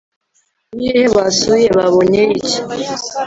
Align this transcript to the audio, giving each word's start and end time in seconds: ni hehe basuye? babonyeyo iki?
ni 0.75 0.85
hehe 0.93 1.07
basuye? 1.15 1.65
babonyeyo 1.77 2.31
iki? 2.39 2.57